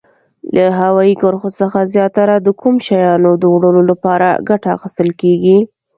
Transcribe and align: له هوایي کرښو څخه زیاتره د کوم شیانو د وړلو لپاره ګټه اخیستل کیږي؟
له 0.55 0.65
هوایي 0.79 1.15
کرښو 1.21 1.49
څخه 1.59 1.79
زیاتره 1.93 2.35
د 2.39 2.47
کوم 2.61 2.75
شیانو 2.87 3.31
د 3.37 3.43
وړلو 3.53 3.81
لپاره 3.91 4.27
ګټه 4.49 4.69
اخیستل 4.77 5.09
کیږي؟ 5.21 5.57